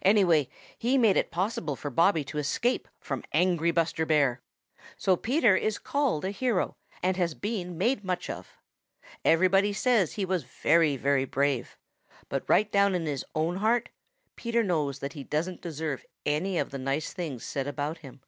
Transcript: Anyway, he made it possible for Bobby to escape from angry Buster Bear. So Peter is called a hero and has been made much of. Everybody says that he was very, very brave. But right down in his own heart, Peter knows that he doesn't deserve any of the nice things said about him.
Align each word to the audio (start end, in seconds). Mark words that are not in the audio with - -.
Anyway, 0.00 0.48
he 0.78 0.96
made 0.96 1.18
it 1.18 1.30
possible 1.30 1.76
for 1.76 1.90
Bobby 1.90 2.24
to 2.24 2.38
escape 2.38 2.88
from 2.98 3.22
angry 3.32 3.70
Buster 3.70 4.06
Bear. 4.06 4.40
So 4.96 5.14
Peter 5.14 5.54
is 5.56 5.78
called 5.78 6.24
a 6.24 6.30
hero 6.30 6.78
and 7.02 7.18
has 7.18 7.34
been 7.34 7.76
made 7.76 8.02
much 8.02 8.30
of. 8.30 8.56
Everybody 9.26 9.74
says 9.74 10.08
that 10.08 10.14
he 10.14 10.24
was 10.24 10.44
very, 10.44 10.96
very 10.96 11.26
brave. 11.26 11.76
But 12.30 12.48
right 12.48 12.72
down 12.72 12.94
in 12.94 13.04
his 13.04 13.26
own 13.34 13.56
heart, 13.56 13.90
Peter 14.36 14.62
knows 14.62 15.00
that 15.00 15.12
he 15.12 15.22
doesn't 15.22 15.60
deserve 15.60 16.06
any 16.24 16.56
of 16.56 16.70
the 16.70 16.78
nice 16.78 17.12
things 17.12 17.44
said 17.44 17.66
about 17.66 17.98
him. 17.98 18.22